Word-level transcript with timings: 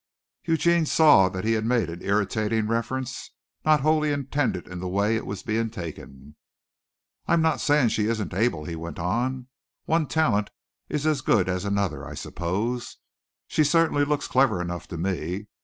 Eugene 0.45 0.83
saw 0.87 1.29
that 1.29 1.43
he 1.45 1.53
had 1.53 1.63
made 1.63 1.87
an 1.87 2.01
irritating 2.01 2.65
reference, 2.67 3.35
not 3.63 3.81
wholly 3.81 4.11
intended 4.11 4.67
in 4.67 4.79
the 4.79 4.87
way 4.87 5.15
it 5.15 5.27
was 5.27 5.43
being 5.43 5.69
taken. 5.69 6.35
"I'm 7.27 7.43
not 7.43 7.61
saying 7.61 7.89
she 7.89 8.07
isn't 8.07 8.33
able," 8.33 8.65
he 8.65 8.75
went 8.75 8.97
on. 8.97 9.45
"One 9.85 10.07
talent 10.07 10.49
is 10.89 11.05
as 11.05 11.21
good 11.21 11.47
as 11.47 11.65
another, 11.65 12.03
I 12.03 12.15
suppose. 12.15 12.97
She 13.47 13.63
certainly 13.63 14.03
looks 14.03 14.27
clever 14.27 14.59
enough 14.59 14.87
to 14.87 14.97
me. 14.97 15.45